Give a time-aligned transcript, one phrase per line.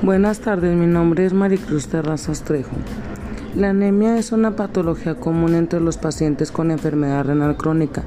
[0.00, 2.70] Buenas tardes, mi nombre es Maricruz Terrazas Trejo.
[3.56, 8.04] La anemia es una patología común entre los pacientes con enfermedad renal crónica,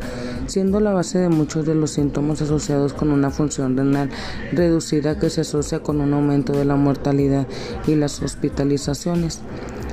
[0.48, 4.10] siendo la base de muchos de los síntomas asociados con una función renal
[4.54, 7.46] reducida que se asocia con un aumento de la mortalidad
[7.86, 9.42] y las hospitalizaciones.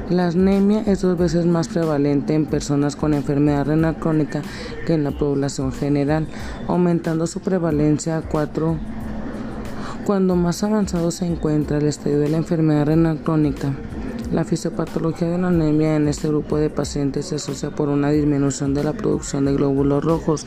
[0.08, 4.42] La anemia es dos veces más prevalente en personas con enfermedad renal crónica
[4.86, 6.28] que en la población general,
[6.68, 8.78] aumentando su prevalencia a cuatro
[10.08, 13.74] cuando más avanzado se encuentra el estadio de la enfermedad renal crónica,
[14.32, 18.72] la fisiopatología de la anemia en este grupo de pacientes se asocia por una disminución
[18.72, 20.46] de la producción de glóbulos rojos,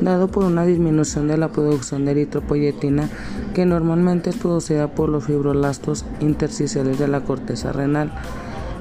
[0.00, 3.08] dado por una disminución de la producción de eritropoyetina
[3.52, 8.12] que normalmente es producida por los fibroblastos intersticiales de la corteza renal.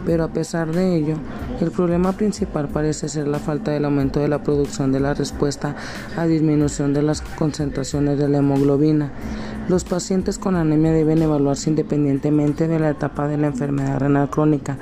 [0.06, 1.16] Pero a pesar de ello,
[1.62, 5.76] el problema principal parece ser la falta del aumento de la producción de la respuesta
[6.18, 9.12] a disminución de las concentraciones de la hemoglobina.
[9.68, 14.78] Los pacientes con anemia deben evaluarse independientemente de la etapa de la enfermedad renal crónica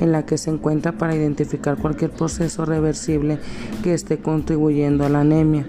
[0.00, 3.38] en la que se encuentra para identificar cualquier proceso reversible
[3.84, 5.64] que esté contribuyendo a la anemia.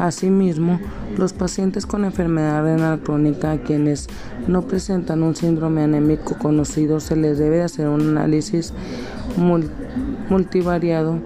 [0.00, 0.80] Asimismo,
[1.18, 4.08] los pacientes con enfermedad renal crónica a quienes
[4.46, 8.72] no presentan un síndrome anémico conocido se les debe hacer un análisis
[10.28, 11.18] multivariado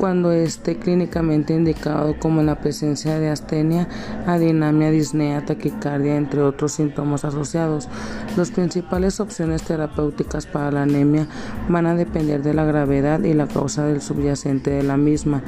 [0.00, 3.86] cuando esté clínicamente indicado como la presencia de astenia,
[4.26, 7.86] adinamia, disnea, taquicardia, entre otros síntomas asociados.
[8.34, 11.28] Las principales opciones terapéuticas para la anemia
[11.68, 15.42] van a depender de la gravedad y la causa del subyacente de la misma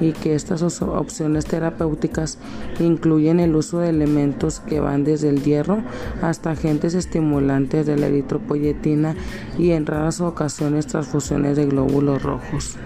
[0.00, 2.36] y que estas opciones terapéuticas
[2.80, 5.78] incluyen el uso de elementos que van desde el hierro
[6.20, 9.14] hasta agentes estimulantes de la eritropoyetina
[9.58, 12.76] y en raras ocasiones transfusiones de glóbulos rojos.